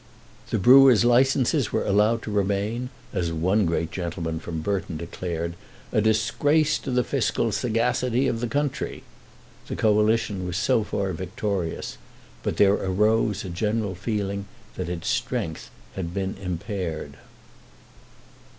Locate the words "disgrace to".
6.01-6.89